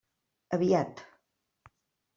Aviat. 0.57 0.95